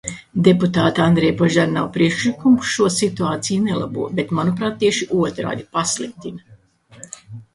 Deputāta 0.45 1.01
Andreja 1.09 1.35
Požarnova 1.41 1.89
priekšlikums 1.97 2.71
šo 2.77 2.87
situāciju 2.95 3.65
nelabo, 3.67 4.07
bet, 4.21 4.33
manuprāt, 4.39 4.79
tieši 4.85 5.09
otrādi, 5.19 5.67
pasliktina. 5.79 6.57